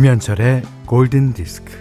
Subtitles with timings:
[0.00, 1.74] 김현철의 골든 디스크.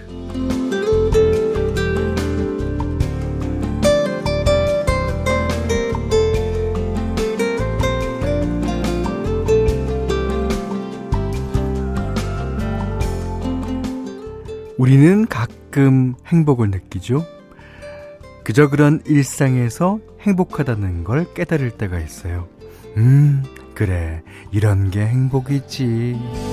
[14.78, 17.24] 우리는 가끔 행복을 느끼죠.
[18.44, 22.50] 그저 그런 일상에서 행복하다는 걸 깨달을 때가 있어요.
[22.98, 24.22] 음, 그래.
[24.52, 26.49] 이런 게 행복이지.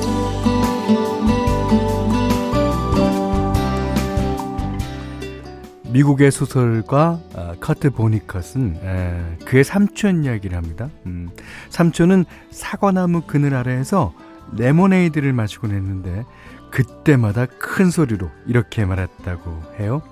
[5.97, 10.91] 미국의 소설가 아, 커트 보니컷은 에, 그의 삼촌 이야기를 합니다.
[11.07, 11.31] 음,
[11.71, 14.13] 삼촌은 사과나무 그늘 아래에서
[14.59, 16.27] 레모네이드를 마시곤 했는데
[16.71, 20.03] 그때마다 큰 소리로 이렇게 말했다고 해요.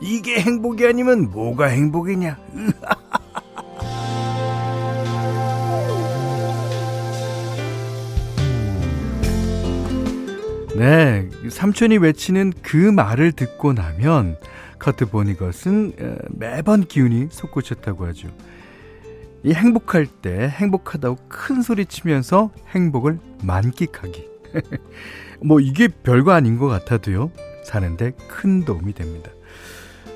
[0.00, 2.36] 이게 행복이 아니면 뭐가 행복이냐?
[10.74, 14.36] 네, 삼촌이 외치는 그 말을 듣고 나면
[14.78, 18.28] 커트 보니것은 어, 매번 기운이 솟구쳤다고 하죠.
[19.44, 24.28] 이 행복할 때 행복하다고 큰 소리 치면서 행복을 만끽하기.
[25.44, 27.30] 뭐 이게 별거 아닌 것 같아도요.
[27.64, 29.30] 사는데 큰 도움이 됩니다.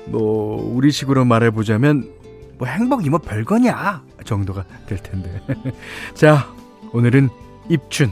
[0.05, 2.11] 뭐 우리식으로 말해보자면
[2.57, 5.41] 뭐 행복이 뭐 별거냐 정도가 될 텐데.
[6.13, 6.53] 자
[6.91, 7.29] 오늘은
[7.69, 8.11] 입춘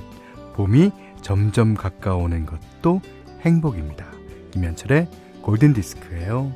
[0.53, 0.91] 봄이
[1.21, 3.01] 점점 가까워오는 것도
[3.41, 4.05] 행복입니다.
[4.51, 5.07] 김현철의
[5.41, 6.51] 골든 디스크예요.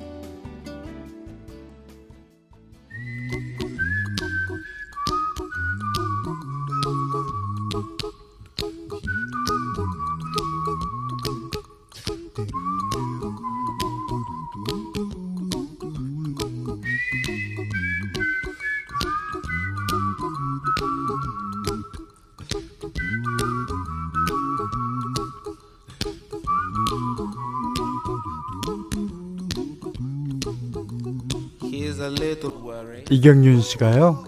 [33.10, 34.24] 이경윤 씨가요.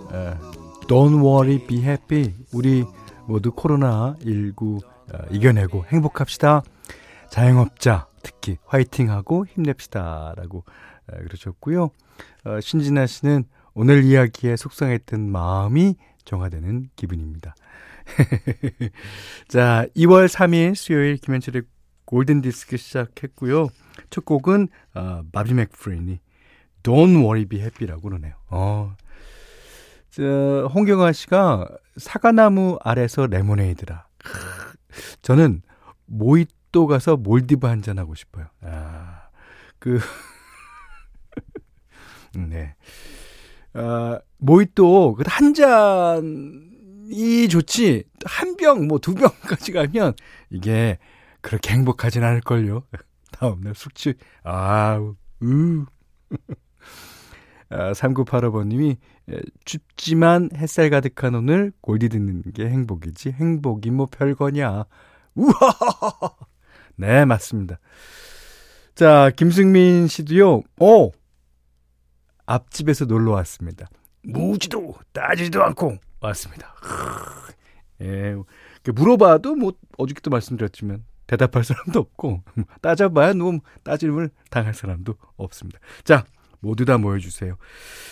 [0.87, 2.33] Don't worry, be happy.
[2.53, 2.85] 우리
[3.27, 4.79] 모두 코로나 19
[5.13, 6.63] 어, 이겨내고 행복합시다.
[7.29, 10.63] 자영업자 특히 화이팅하고 힘냅시다라고
[11.07, 11.91] 그러셨고요.
[12.45, 17.55] 어, 신진아 씨는 오늘 이야기에 속상했던 마음이 정화되는 기분입니다.
[19.49, 21.63] 자, 2월 3일 수요일 김현철의
[22.05, 23.67] 골든 디스크 시작했고요.
[24.09, 26.19] 첫 곡은 어, 마비 맥프린이
[26.87, 28.33] Don't worry, be happy라고 그러네요.
[28.49, 28.95] 어.
[30.09, 31.67] 저, 홍경아 씨가
[31.97, 34.07] 사과나무 아래서 레모네이드라.
[35.21, 35.61] 저는
[36.05, 38.45] 모히또 가서 몰디브 한잔 하고 싶어요.
[38.61, 39.27] 아,
[39.79, 39.99] 그,
[42.35, 42.75] 네.
[43.73, 50.13] 아, 모히또 그 한 잔이 좋지, 한 병, 뭐 두 병까지 가면
[50.49, 50.97] 이게
[51.41, 52.83] 그렇게 행복하진 않을걸요.
[53.33, 55.85] 다음날 숙취, 아우, 으.
[57.69, 58.97] 아, 3985번님이
[59.65, 63.31] 춥지만 햇살 가득한 오늘 골디 듣는 게 행복이지.
[63.31, 64.85] 행복이 뭐 별거냐.
[65.35, 65.53] 우와
[66.95, 67.79] 네 맞습니다.
[68.95, 70.63] 자 김승민 씨도요.
[70.79, 71.11] 오!
[72.45, 73.87] 앞집에서 놀러 왔습니다.
[74.23, 76.73] 묻지도 따지도 않고 왔습니다.
[78.01, 78.35] 예.
[78.85, 82.41] 물어봐도 뭐 어저께도 말씀드렸지만 대답할 사람도 없고
[82.81, 85.79] 따져봐야 너무 따짐을 당할 사람도 없습니다.
[86.05, 86.23] 자
[86.59, 87.57] 모두 다 모여주세요.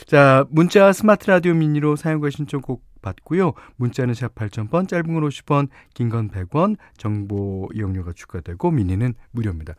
[0.06, 3.54] 자, 문자 스마트 라디오 미니로 사용과 신청곡 받고요.
[3.76, 9.76] 문자는 샵 8000번, 짧은 건 50원, 긴 건 100원, 정보 이용료가 추가되고 미니는 무료입니다.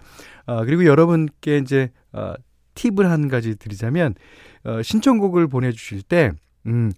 [0.47, 2.35] 아, 그리고 여러분께 이제 아,
[2.75, 4.15] 팁을 한 가지 드리자면
[4.65, 6.33] 어, 신청곡을 보내주실 때
[6.67, 6.93] 음,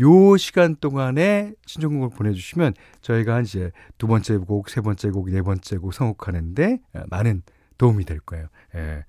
[0.00, 5.76] 요 시간 동안에 신청곡을 보내주시면 저희가 이제 두 번째 곡, 세 번째 곡, 네 번째
[5.78, 7.42] 곡 선곡하는데 아, 많은
[7.78, 8.46] 도움이 될 거예요.
[8.74, 9.04] 예.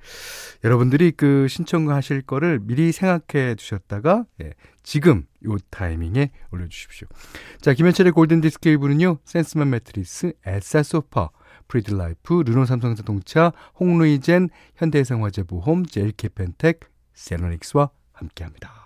[0.64, 4.54] 여러분들이 그 신청하실 거를 미리 생각해 두셨다가 예,
[4.84, 7.08] 지금 요 타이밍에 올려 주십시오.
[7.62, 9.20] 자, 김현철의 골든 디스크 1부는요.
[9.26, 11.30] 센스맘 매트리스, 엘사 소파,
[11.68, 16.80] 프리드라이프, 르노 삼성자동차, 홍루이젠, 현대해상화재보험, 제일캐펜텍,
[17.14, 18.86] 세노닉스와 함께합니다.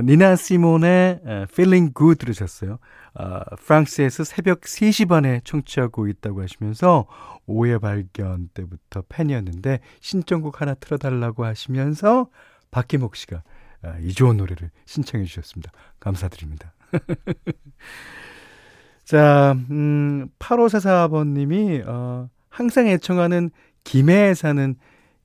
[0.00, 2.78] 니나 시몬의 어, Feeling Good 들으셨어요.
[3.14, 7.06] 어, 프랑스에서 새벽 3시 반에 청취하고 있다고 하시면서
[7.46, 12.28] 오해 발견 때부터 팬이었는데 신청곡 하나 틀어달라고 하시면서
[12.70, 13.42] 박기목 씨가
[13.84, 15.72] 어, 이 좋은 노래를 신청해 주셨습니다.
[16.00, 16.72] 감사드립니다.
[19.04, 23.50] 자, 음, 8544번님이, 어, 항상 애청하는
[23.84, 24.76] 김해에 사는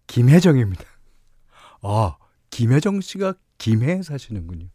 [0.07, 0.83] 김혜정입니다.
[1.83, 2.17] 아,
[2.49, 4.67] 김혜정 씨가 김해에 사시는군요.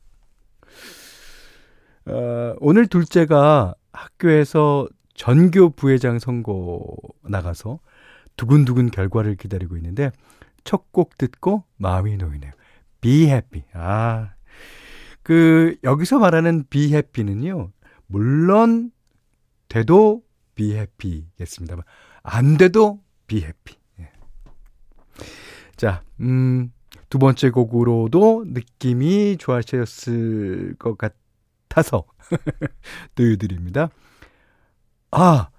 [2.06, 7.78] 어, 오늘 둘째가 학교에서 전교 부회장 선거 나가서
[8.36, 10.10] 두근두근 결과를 기다리고 있는데
[10.64, 12.52] 첫 곡 듣고 마음이 놓이네요.
[13.00, 13.64] Be happy.
[13.74, 14.34] 아,
[15.22, 17.70] 그 여기서 말하는 be happy는요.
[18.06, 18.90] 물론
[19.68, 20.22] 돼도
[20.54, 21.84] be happy겠습니다만
[22.22, 23.78] 안 돼도 be happy.
[24.00, 24.10] 예.
[25.76, 26.72] 자, 음,
[27.12, 32.04] 두 번째 곡으로도 느낌이 좋아하셨을 것 같아서
[33.14, 33.90] 들려드립니다.
[35.10, 35.50] 아,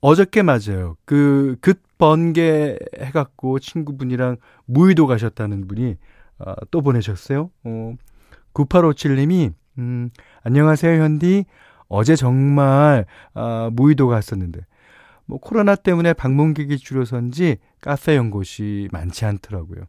[0.00, 0.96] 어저께 맞아요.
[1.04, 4.36] 그, 급 번개 해갖고 친구분이랑
[4.66, 5.96] 무의도 가셨다는 분이
[6.38, 7.50] 아, 또 보내셨어요.
[7.64, 7.94] 어,
[8.54, 10.10] 9857님이, 음,
[10.44, 11.46] 안녕하세요, 현디.
[11.88, 14.60] 어제 정말, 아, 무의도 갔었는데,
[15.26, 19.80] 뭐, 코로나 때문에 방문객이 줄어선지 카페 연 곳이 많지 않더라고요.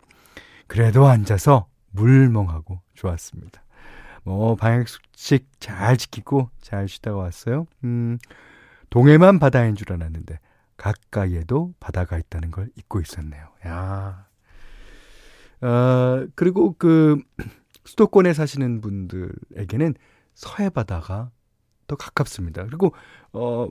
[0.71, 3.61] 그래도 앉아서 물멍하고 좋았습니다.
[4.23, 7.67] 뭐, 방역 수칙 잘 지키고 잘 쉬다가 왔어요.
[7.83, 8.17] 음,
[8.89, 10.39] 동해만 바다인 줄 알았는데,
[10.77, 13.49] 가까이에도 바다가 있다는 걸 잊고 있었네요.
[13.67, 14.27] 야.
[15.59, 17.21] 어, 그리고 그,
[17.83, 19.95] 수도권에 사시는 분들에게는
[20.35, 21.31] 서해 바다가
[21.87, 22.63] 더 가깝습니다.
[22.63, 22.95] 그리고,
[23.33, 23.67] 어,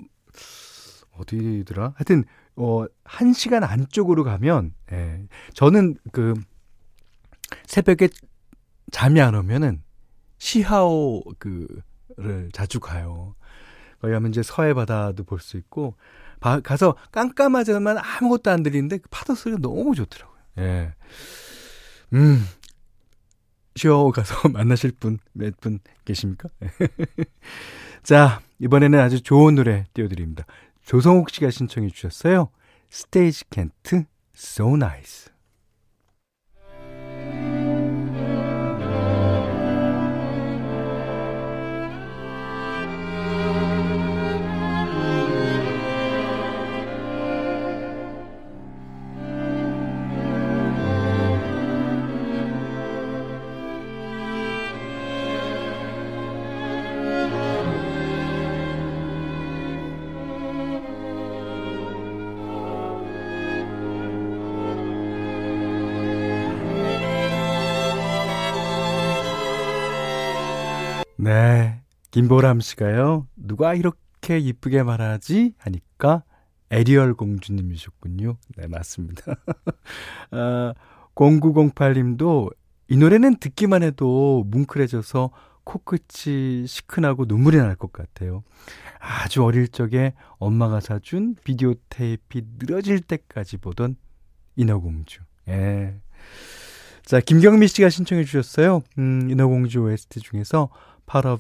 [1.17, 1.95] 어디더라?
[1.97, 2.25] 하여튼,
[2.57, 6.35] 어, 한 시간 안쪽으로 가면, 예, 저는 그,
[7.67, 8.09] 새벽에
[8.91, 9.83] 잠이 안 오면은,
[10.39, 11.67] 시하오, 그,
[12.17, 13.35] 를 자주 가요.
[14.01, 15.97] 거기 가면 이제 서해 바다도 볼 수 있고,
[16.41, 20.39] 바, 가서 깜깜하지만 아무것도 안 들리는데 그 파도 소리가 너무 좋더라고요.
[20.59, 20.95] 예.
[22.15, 22.45] 음.
[23.77, 26.49] 쉬어 가서 만나실 분 몇 분 계십니까?
[28.03, 30.45] 자, 이번에는 아주 좋은 노래 띄워드립니다.
[30.83, 32.51] 조성욱 씨가 신청해 주셨어요.
[32.91, 34.05] 스테이지 켄트,
[34.35, 35.31] So Nice.
[71.23, 71.81] 네.
[72.11, 73.27] 김보람 씨가요.
[73.37, 75.55] 누가 이렇게 이쁘게 말하지?
[75.59, 76.25] 하니까
[76.71, 78.37] 에리얼 공주님이셨군요.
[78.57, 79.23] 네, 맞습니다.
[80.33, 80.75] 아,
[81.15, 82.53] 0908님도
[82.89, 85.31] 이 노래는 듣기만 해도 뭉클해져서
[85.65, 88.43] 코끝이 시큰하고 눈물이 날 것 같아요.
[88.99, 93.97] 아주 어릴 적에 엄마가 사준 비디오 테이프 늘어질 때까지 보던
[94.57, 95.21] 인어공주.
[95.49, 95.95] 예.
[97.05, 98.83] 자, 김경미 씨가 신청해 주셨어요.
[98.99, 100.71] 음, 인어공주 OST 중에서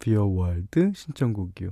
[0.06, 1.70] Your World 신청곡이요.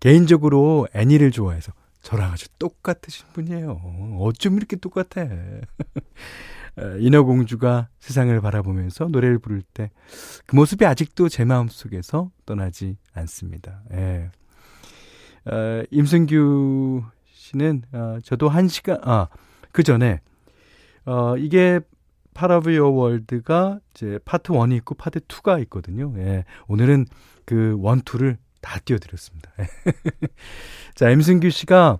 [0.00, 1.72] 개인적으로 애니를 좋아해서
[2.02, 4.18] 저랑 아주 똑같으신 분이에요.
[4.20, 5.26] 어쩜 이렇게 똑같아.
[7.00, 9.90] 인어공주가 세상을 바라보면서 노래를 부를 때
[10.46, 13.82] 그 모습이 아직도 제 마음속에서 떠나지 않습니다.
[13.92, 14.30] 예.
[15.46, 19.28] 어, 임승규 씨는 어, 저도 한 시간 아
[19.76, 20.20] 그 전에
[21.04, 21.80] 어 이게
[22.36, 26.12] Part of Your World가 이제 파트 1이 있고 파트 2가 있거든요.
[26.18, 26.44] 예.
[26.68, 27.06] 오늘은
[27.46, 29.50] 그 1, 2를 다 띄워드렸습니다.
[30.94, 31.98] 자, 임승규 씨가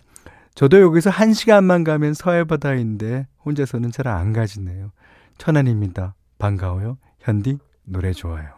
[0.54, 4.92] 저도 여기서 한 시간만 가면 서해바다인데 혼자서는 잘 안 가지네요.
[5.38, 6.14] 천안입니다.
[6.38, 6.98] 반가워요.
[7.20, 8.50] 현디 노래 좋아요.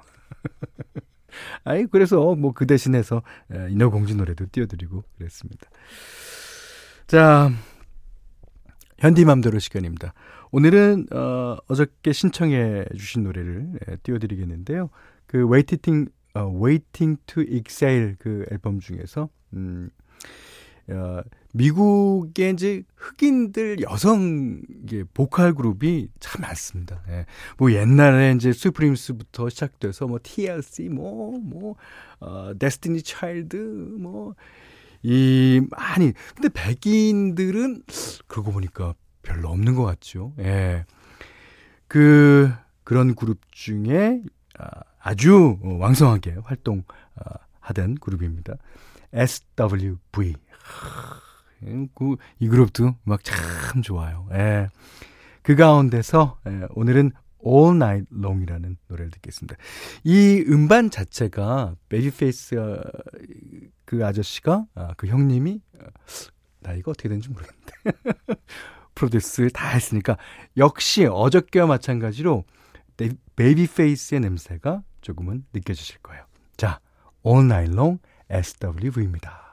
[1.64, 3.22] 아이 그래서 뭐 그 대신해서
[3.70, 5.68] 인어공주 노래도 띄워드리고 그랬습니다.
[7.06, 7.50] 자,
[8.98, 10.12] 현디 맘대로 시간입니다.
[10.50, 14.90] 오늘은 어, 어저께 신청해 주신 노래를 예, 띄워드리겠는데요.
[15.26, 19.90] 그 Waiting, 어, Waiting to Exhale 그 앨범 중에서 음,
[20.88, 21.20] 어,
[21.52, 27.02] 미국의 이제 흑인들 여성 이 보컬 그룹이 참 많습니다.
[27.08, 27.26] 예.
[27.58, 31.76] 뭐 옛날에 이제 스프림스부터 시작돼서 뭐 TLC 뭐뭐
[32.20, 33.56] 어, 데스티니 차일드
[33.98, 34.34] 뭐
[35.02, 37.84] 이, 많이, 근데 백인들은,
[38.26, 38.94] 그러고 보니까
[39.28, 40.32] 별로 없는 것 같죠.
[40.38, 40.86] 예.
[41.86, 42.50] 그,
[42.82, 44.22] 그런 그룹 중에
[44.58, 48.54] 아, 아주 왕성하게 활동하던 그룹입니다.
[49.12, 50.34] SWV.
[51.94, 54.26] 그, 이 그룹도 음악 참 좋아요.
[54.32, 54.68] 예.
[55.42, 57.12] 그 가운데서 예, 오늘은
[57.46, 59.56] All Night Long이라는 노래를 듣겠습니다.
[60.04, 62.82] 이 음반 자체가 베이비페이스
[63.84, 65.62] 그 아저씨가 아, 그 형님이
[66.60, 67.72] 나이가 어떻게 되는지 모르겠는데
[68.98, 70.18] 프로듀스를 다 했으니까
[70.56, 72.44] 역시 어저께와 마찬가지로
[73.36, 76.24] 베이비 페이스의 냄새가 조금은 느껴지실 거예요.
[76.56, 76.80] 자,
[77.24, 79.46] All Night Long SWV입니다.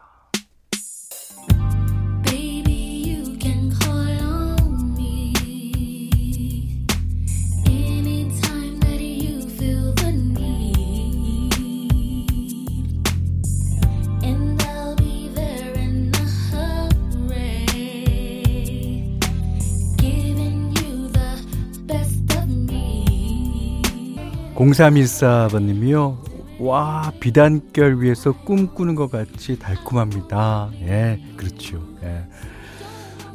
[24.56, 26.24] 공삼일사번님이요.
[26.60, 30.72] 와, 비단결 위에서 꿈꾸는 것 같이 달콤합니다.
[30.76, 31.86] 예, 그렇죠.
[32.04, 32.26] 예.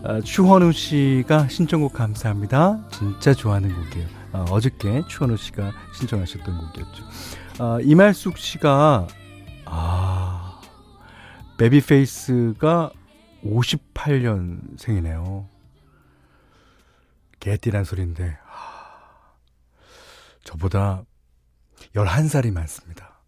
[0.03, 2.89] 아, 추원우 씨가 신청곡 감사합니다.
[2.91, 4.09] 진짜 좋아하는 곡이에요.
[4.33, 7.05] 아, 어저께 추원우 씨가 신청하셨던 곡이었죠.
[7.59, 9.07] 아, 이말숙 씨가,
[9.67, 10.61] 아,
[11.59, 12.93] 베비페이스가
[13.45, 15.47] 58년 생이네요.
[17.41, 18.39] 개띠란 소리인데,
[20.45, 21.05] 저보다
[21.95, 23.23] 11살이 많습니다.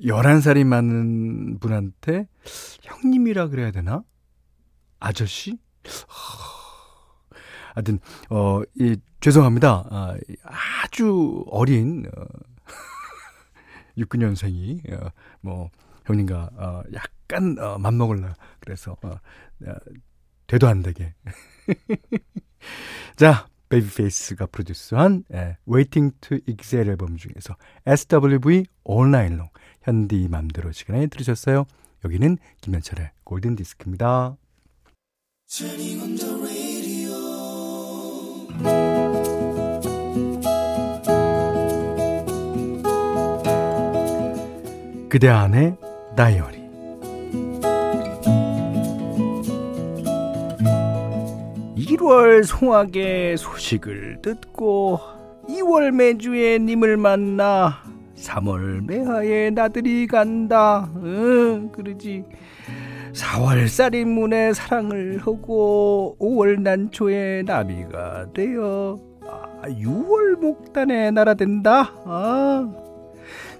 [0.00, 2.26] 11살이 많은 분한테
[2.82, 4.02] 형님이라 그래야 되나?
[4.98, 5.58] 아저씨?
[7.74, 7.98] 하여튼,
[8.30, 9.86] 어, 이, 죄송합니다.
[9.90, 10.16] 아,
[10.82, 12.24] 아주 어린, 어,
[13.96, 15.10] 69년생이, 어,
[15.40, 15.70] 뭐,
[16.06, 18.34] 형님과, 어, 약간, 어, 맘먹을라.
[18.58, 19.74] 그래서, 어, 어,
[20.46, 21.14] 되도 안 되게.
[23.16, 28.66] 자, 베이비페이스가 프로듀스한 예, Waiting to Exhale 앨범 중에서 SWV
[29.32, 29.50] Long
[29.82, 31.64] 현디 맘대로 시간에 들으셨어요.
[32.04, 34.36] 여기는 김현철의 골든 디스크입니다.
[45.08, 45.76] 그대 안에
[46.16, 46.59] 다이어리
[52.00, 54.98] 1월 송악의 소식을 듣고
[55.50, 57.82] 2월 매주에 님을 만나
[58.16, 60.90] 3월 매하에 나들이 간다.
[60.96, 62.24] 응, 그러지.
[63.12, 71.92] 4월 쌀인문에 사랑을 하고 5월 난초에 나비가 되어 아, 6월 목단에 날아든다.
[72.06, 72.72] 아.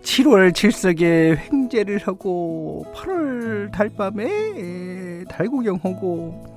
[0.03, 6.51] 7월 칠석에 횡재를 하고 8월 달밤에 달구경하고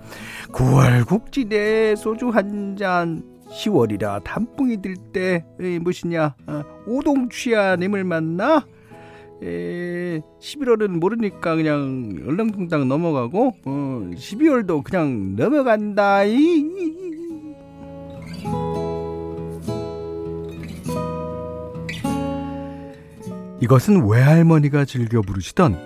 [0.54, 5.46] 9월 국진에 소주 한 잔 10월이라 단풍이 들때
[5.82, 6.36] 무엇이냐?
[6.48, 8.66] 어, 오동취야님을 만나
[9.44, 16.64] 에, 11월은 모르니까 그냥 얼렁뚱땅 넘어가고 어, 12월도 그냥 넘어간다 이,
[23.62, 25.78] 이것은 외할머니가 즐겨 부르시던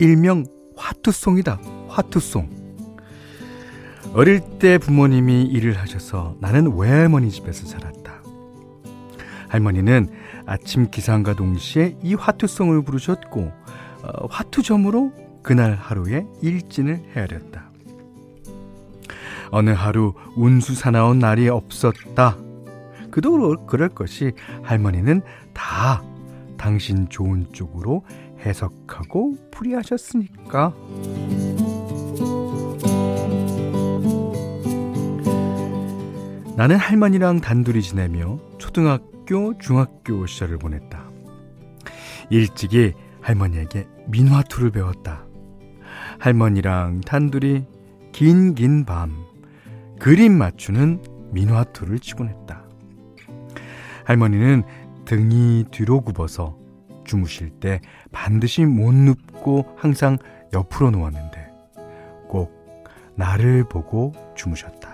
[0.00, 0.44] 일명
[0.76, 2.61] 화투송이다 화투송
[4.14, 8.22] 어릴 때 부모님이 일을 하셔서 나는 외할머니 집에서 자랐다.
[9.48, 10.08] 할머니는
[10.44, 13.40] 아침 기상과 동시에 이 화투송을 부르셨고
[14.02, 17.70] 어, 화투점으로 그날 하루에 일진을 헤아렸다.
[19.50, 22.36] 어느 하루 운수 사나운 날이 없었다.
[23.10, 26.02] 그도 그럴 것이 할머니는 다
[26.56, 28.04] 당신 좋은 쪽으로
[28.44, 30.74] 해석하고 풀이하셨으니까.
[36.54, 41.10] 나는 할머니랑 단둘이 지내며 초등학교, 중학교 시절을 보냈다.
[42.28, 42.92] 일찍이
[43.22, 45.24] 할머니에게 민화투를 배웠다.
[46.18, 47.64] 할머니랑 단둘이
[48.12, 49.24] 긴긴 밤
[49.98, 52.64] 그림 맞추는 민화투를 치곤 했다.
[54.04, 54.62] 할머니는
[55.06, 56.58] 등이 뒤로 굽어서
[57.04, 57.80] 주무실 때
[58.12, 60.18] 반드시 못 눕고 항상
[60.52, 61.48] 옆으로 누웠는데
[62.28, 62.52] 꼭
[63.16, 64.91] 나를 보고 주무셨다.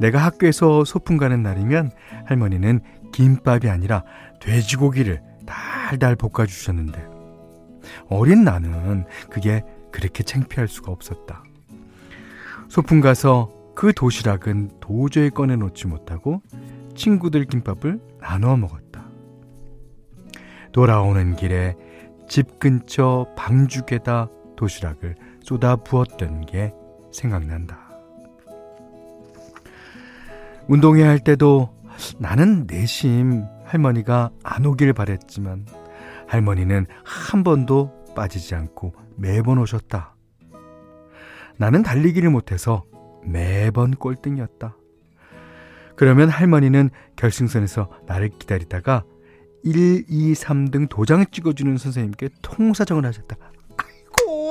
[0.00, 1.90] 내가 학교에서 소풍 가는 날이면
[2.26, 2.80] 할머니는
[3.12, 4.04] 김밥이 아니라
[4.40, 7.06] 돼지고기를 달달 볶아주셨는데
[8.08, 11.42] 어린 나는 그게 그렇게 창피할 수가 없었다.
[12.68, 16.42] 소풍 가서 그 도시락은 도저히 꺼내놓지 못하고
[16.94, 19.06] 친구들 김밥을 나눠 먹었다.
[20.72, 21.76] 돌아오는 길에
[22.28, 26.74] 집 근처 방죽에다 도시락을 쏟아 부었던 게
[27.12, 27.87] 생각난다.
[30.68, 31.74] 운동회 할 때도
[32.18, 35.66] 나는 내심 할머니가 안 오길 바랬지만
[36.26, 40.14] 할머니는 한 번도 빠지지 않고 매번 오셨다.
[41.56, 42.84] 나는 달리기를 못해서
[43.24, 44.76] 매번 꼴등이었다.
[45.96, 49.04] 그러면 할머니는 결승선에서 나를 기다리다가
[49.64, 53.36] 1, 2, 3등 도장을 찍어주는 선생님께 통사정을 하셨다.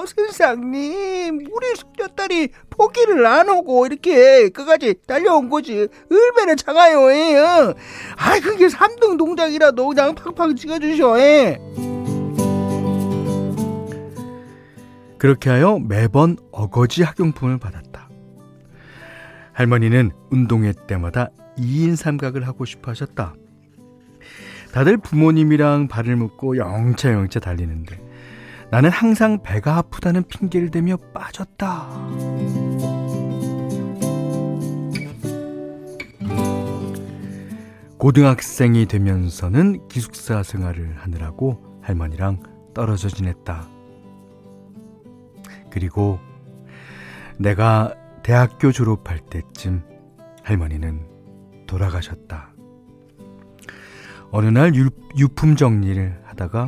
[0.08, 5.88] 선생님, 우리 손녀딸이 포기를 안 하고 이렇게 끝까지 달려온 거지.
[6.10, 7.38] 얼마나 작아요, 예.
[8.16, 11.60] 아, 그게 3등 동작이라도 그냥 팍팍 찍어주셔, 예.
[15.18, 18.10] 그렇게 하여 매번 어거지 학용품을 받았다.
[19.54, 23.34] 할머니는 운동회 때마다 2인 삼각을 하고 싶어 하셨다.
[24.72, 28.07] 다들 부모님이랑 발을 묶고 영차 영차 달리는데
[28.70, 31.88] 나는 항상 배가 아프다는 핑계를 대며 빠졌다.
[37.98, 42.44] 고등학생이 되면서는 기숙사 생활을 하느라고 할머니랑
[42.74, 43.68] 떨어져 지냈다.
[45.72, 46.20] 그리고
[47.40, 49.82] 내가 대학교 졸업할 때쯤
[50.44, 51.08] 할머니는
[51.66, 52.54] 돌아가셨다.
[54.32, 56.68] 어느 날 유, 유품 정리를 하다가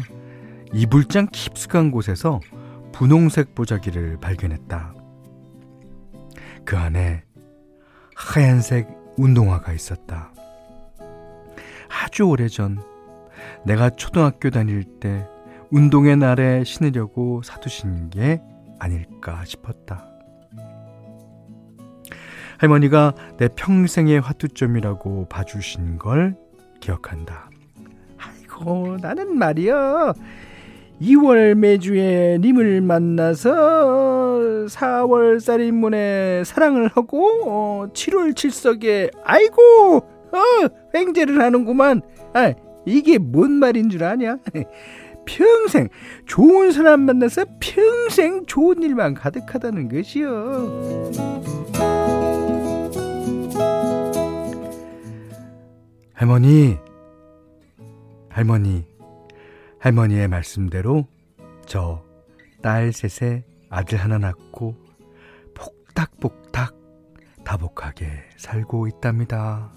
[0.74, 2.40] 이불장 깊숙한 곳에서
[2.92, 4.94] 분홍색 보자기를 발견했다.
[6.66, 7.24] 그 안에
[8.16, 10.32] 하얀색 운동화가 있었다.
[11.90, 12.82] 아주 오래전
[13.66, 15.26] 내가 초등학교 다닐 때
[15.72, 18.42] 운동의 날에 신으려고 사두신 게
[18.80, 20.06] 아닐까 싶었다.
[22.60, 26.36] 할머니가 내 평생의 화투점이라고 봐주신 걸
[26.82, 27.50] 기억한다.
[28.18, 30.14] 아이고, 나는 말이야.
[31.02, 42.02] 2월 매주에 님을 만나서 4월 살인문에 사랑을 하고 어, 7월 칠석에 아이고 어, 횡재를 하는구만.
[42.34, 42.54] 아,
[42.86, 44.38] 이게 뭔 말인 줄 아냐?
[45.26, 45.90] 평생
[46.26, 51.12] 좋은 사람 만나서 평생 좋은 일만 가득하다는 것이요.
[56.14, 56.78] 할머니,
[58.30, 58.89] 할머니,
[59.80, 61.08] 할머니의 말씀대로
[61.66, 62.10] 저
[62.62, 64.76] 딸 셋에 아들 하나 낳고
[65.54, 66.76] 폭닥폭닥
[67.46, 69.72] 다복하게 살고 있답니다.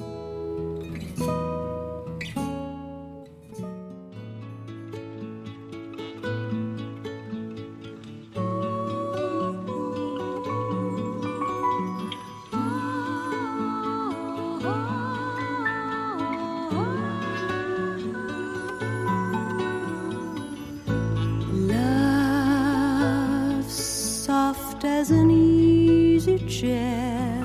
[25.03, 27.43] As an easy chair.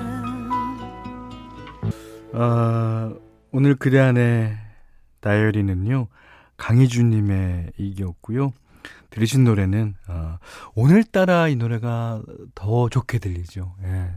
[2.32, 3.12] 아,
[3.50, 4.56] 오늘 그대 안에
[5.18, 6.06] 다이어리는요,
[6.56, 8.52] 강희준 님의 이기였고요.
[9.10, 10.38] 들으신 노래는, 어,
[10.76, 12.22] 오늘따라 이 노래가
[12.54, 13.74] 더 좋게 들리죠.
[13.82, 14.12] 예.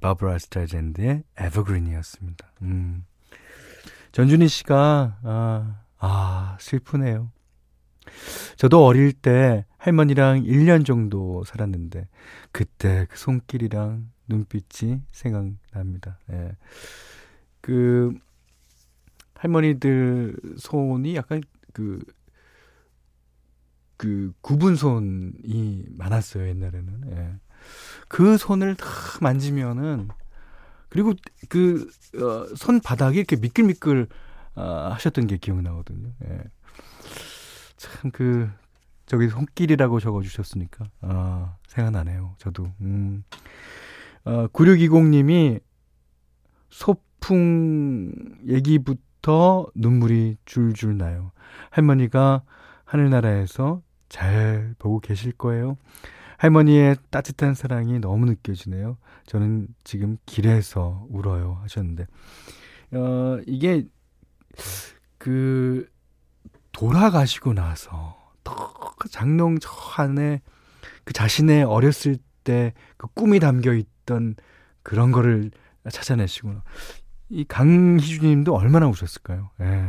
[0.00, 2.50] 바브라 스트라젠드의 에버그린이었습니다.
[2.62, 3.04] 음.
[4.12, 7.30] 전준희 씨가, 아, 아, 슬프네요.
[8.56, 12.08] 저도 어릴 때 할머니랑 1년 정도 살았는데
[12.52, 16.18] 그때 그 손길이랑 눈빛이 생각납니다.
[16.32, 16.56] 예.
[17.60, 18.14] 그
[19.34, 21.42] 할머니들 손이 약간
[21.74, 22.02] 그,
[23.98, 27.10] 그 구분 손이 많았어요, 옛날에는.
[27.10, 27.34] 예.
[28.08, 28.86] 그 손을 다
[29.20, 30.08] 만지면은
[30.88, 31.12] 그리고
[31.50, 34.08] 그, 어, 손 바닥이 이렇게 미끌미끌,
[34.54, 34.62] 어,
[34.94, 36.10] 하셨던 게 기억나거든요.
[36.24, 36.42] 예.
[37.76, 38.48] 참, 그,
[39.06, 42.34] 저기 손길이라고 적어주셨으니까, 아, 생각나네요.
[42.38, 42.72] 저도.
[42.80, 43.24] 음.
[44.24, 45.60] 어, 9620님이
[46.70, 48.12] 소풍
[48.46, 51.32] 얘기부터 눈물이 줄줄 나요.
[51.70, 52.42] 할머니가
[52.84, 55.76] 하늘나라에서 잘 보고 계실 거예요.
[56.38, 58.96] 할머니의 따뜻한 사랑이 너무 느껴지네요.
[59.26, 61.58] 저는 지금 길에서 울어요.
[61.62, 62.06] 하셨는데,
[62.92, 63.84] 어, 이게,
[65.18, 65.88] 그,
[66.72, 68.23] 돌아가시고 나서, 그
[69.10, 70.40] 장롱 저 안에
[71.04, 72.24] 그 자신의 어렸을 때
[72.96, 74.36] 그 꿈이 담겨 있던
[74.82, 75.50] 그런 거를
[75.90, 76.54] 찾아내시고
[77.30, 79.50] 이 강희준 님도 얼마나 우셨을까요?
[79.60, 79.84] 예.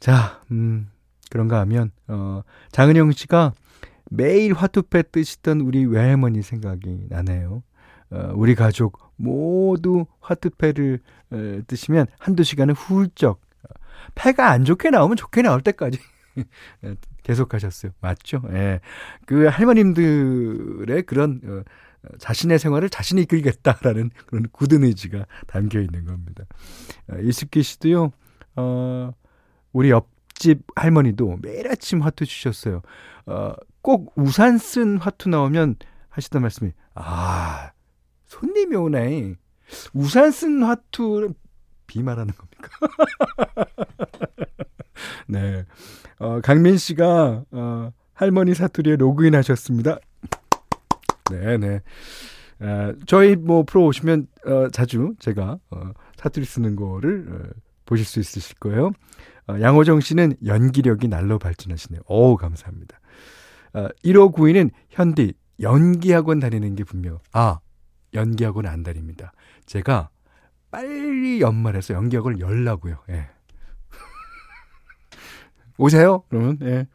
[0.00, 0.90] 자, 음,
[1.30, 3.52] 그런가 하면, 어, 장은영 씨가
[4.10, 7.62] 매일 화투패 뜨시던 우리 외할머니 생각이 나네요.
[8.10, 13.40] 어, 우리 가족 모두 화투패를 어, 뜨시면 한두 시간은 훌쩍,
[14.14, 15.98] 패가 안 좋게 나오면 좋게 나올 때까지
[17.22, 17.92] 계속하셨어요.
[18.00, 18.42] 맞죠?
[18.50, 18.80] 예.
[19.26, 21.62] 그 할머님들의 그런 어,
[22.18, 26.44] 자신의 생활을 자신이 이끌겠다라는 그런 굳은 의지가 담겨 있는 겁니다.
[27.10, 28.12] 어, 이숙기 씨도요.
[28.56, 29.12] 어,
[29.72, 32.82] 우리 옆집 할머니도 매일 아침 화투 주셨어요.
[33.26, 35.76] 어, 꼭 우산 쓴 화투 나오면
[36.08, 37.72] 하시던 말씀이 아
[38.26, 39.34] 손님이 오네.
[39.94, 41.34] 우산 쓴 화투는
[41.86, 42.68] 비 말하는 겁니까?
[45.26, 45.64] 네.
[46.18, 49.98] 어, 강민 씨가, 어, 할머니 사투리에 로그인 하셨습니다.
[51.30, 51.56] 네네.
[51.58, 51.80] 네.
[52.66, 58.20] 어, 저희 뭐 프로 오시면, 어, 자주 제가, 어, 사투리 쓰는 거를, 어, 보실 수
[58.20, 58.92] 있으실 거예요.
[59.48, 62.02] 어, 양호정 씨는 연기력이 날로 발전하시네요.
[62.06, 63.00] 어우, 감사합니다.
[63.74, 67.58] 어, 1호 9위는 현디, 연기학원 다니는 게 분명, 아,
[68.14, 69.32] 연기학원 안 다닙니다.
[69.66, 70.10] 제가
[70.70, 72.98] 빨리 연말에서 연기학원을 열라고요.
[73.10, 73.28] 예.
[75.82, 76.22] 오세요.
[76.28, 76.86] 그러면 예.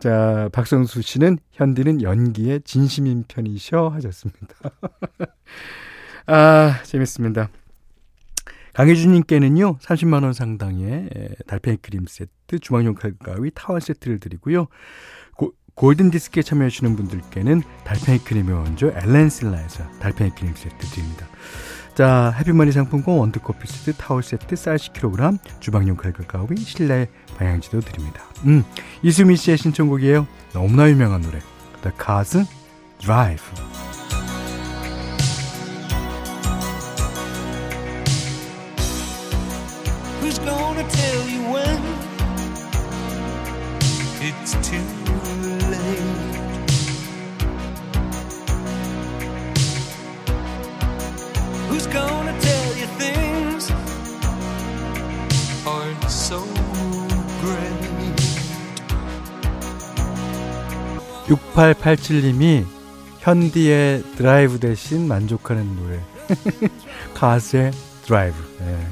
[0.00, 4.48] 자, 박성수 씨는 현디는 연기에 진심인 편이셔 하셨습니다.
[6.26, 7.50] 아, 재밌습니다.
[8.72, 11.10] 강혜준님께는요, 30만원 상당의
[11.46, 14.66] 달팽이 크림 세트, 주방용 칼가위, 타월 세트를 드리고요.
[15.36, 21.28] 고, 골든 디스크에 참여해주시는 분들께는 달팽이 크림의 원조 엘렌실라에서 달팽이 크림 세트 드립니다.
[21.94, 28.22] 자, 해피머니 상품권 원두커피 세트, 타월 세트, 쌀 10kg, 주방용 칼과 가위, 실내 방향제도 드립니다.
[28.46, 28.64] 음,
[29.02, 30.26] 이수미 씨의 신청곡이에요.
[30.54, 31.38] 너무나 유명한 노래.
[31.82, 32.44] The Cars
[32.98, 33.42] Drive.
[61.54, 62.64] 6887님이
[63.20, 66.00] 현디의 드라이브 대신 만족하는 노래.
[67.14, 67.72] 가수의
[68.04, 68.36] 드라이브.
[68.60, 68.86] 네.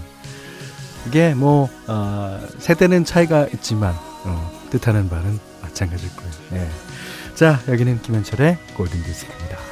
[1.07, 3.94] 이게 뭐, 어, 세대는 차이가 있지만,
[4.25, 6.33] 어, 뜻하는 바는 마찬가지일 거예요.
[6.51, 6.70] 네.
[7.35, 9.69] 자, 여기는 김현철의 골든디스크입니다.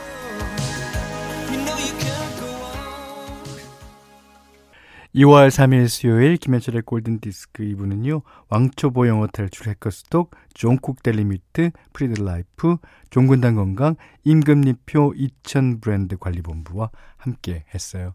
[5.15, 8.23] 2월 3일 수요일 김현철의 골든디스크 2부는요.
[8.51, 12.77] 왕초보 영어탈출 해커스톡 존쿡 델리미트, 프리드라이프,
[13.11, 18.15] 종근당 건강, 임금님표 이천 브랜드 관리본부와 함께 했어요.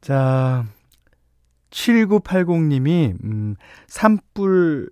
[0.00, 0.66] 자,
[1.70, 3.56] 7980님이 음,
[3.88, 4.90] 산불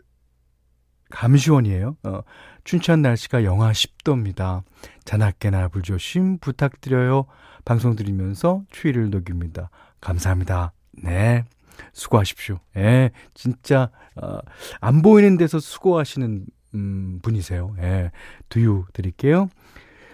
[1.11, 1.97] 감시원이에요.
[2.03, 2.21] 어,
[2.65, 4.63] 춘천 날씨가 영하 10도입니다.
[5.05, 7.27] 자나깨나 불조심 부탁드려요.
[7.65, 9.71] 방송 들으면서 추위를 녹입니다.
[10.01, 10.73] 감사합니다.
[11.03, 11.45] 네.
[11.93, 12.59] 수고하십시오.
[12.77, 14.39] 예, 진짜, 어,
[14.81, 17.75] 안 보이는 데서 수고하시는, 음, 분이세요.
[17.81, 18.11] 예,
[18.49, 19.49] 두유 드릴게요.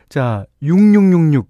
[0.08, 1.48] 자, 6666.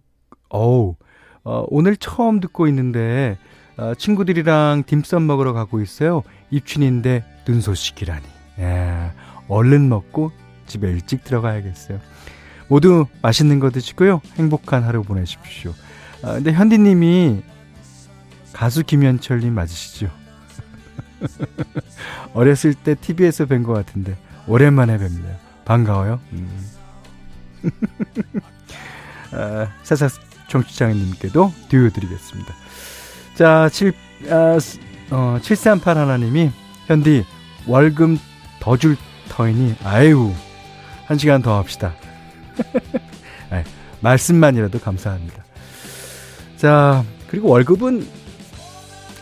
[0.50, 0.96] 어우,
[1.44, 3.38] 어, 오늘 처음 듣고 있는데,
[3.76, 6.22] 어, 친구들이랑 딤섬 먹으러 가고 있어요.
[6.50, 8.24] 입춘인데 눈 소식이라니.
[8.58, 9.10] 예,
[9.48, 10.30] 얼른 먹고
[10.66, 11.98] 집에 일찍 들어가야겠어요.
[12.68, 14.20] 모두 맛있는 거 드시고요.
[14.36, 15.72] 행복한 하루 보내십시오.
[16.22, 17.42] 아, 근데 현디님이
[18.52, 20.10] 가수 김현철님 맞으시죠?
[22.34, 25.36] 어렸을 때 TV에서 뵌 것 같은데 오랜만에 뵙네요.
[25.64, 26.20] 반가워요.
[26.32, 26.70] 음.
[29.32, 29.68] 아,
[30.48, 32.54] 청취자님께도 듀오 드리겠습니다.
[33.36, 33.92] 자, 7,
[34.30, 34.58] 아,
[35.10, 36.50] 어, 738 하나님이
[36.86, 37.24] 현디
[37.66, 38.18] 월급
[38.60, 38.96] 더 줄
[39.28, 40.32] 터이니 아유
[41.06, 41.94] 한 시간 더 합시다.
[43.50, 43.62] 아,
[44.00, 45.44] 말씀만이라도 감사합니다.
[46.56, 48.06] 자, 그리고 월급은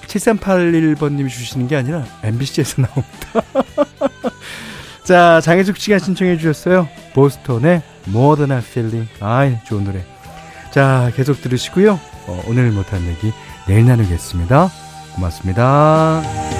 [0.08, 3.42] 7381번님이 주시는 게 아니라 MBC에서 나옵니다.
[5.04, 6.88] 자, 장혜숙 씨가 신청해 주셨어요.
[7.14, 9.08] 보스톤의 More Than a Feeling.
[9.20, 10.04] 아, 좋은 노래.
[10.70, 11.98] 자, 계속 들으시고요.
[12.26, 13.32] 어, 오늘 못한 얘기
[13.66, 14.70] 내일 나누겠습니다.
[15.14, 16.57] 고맙습니다.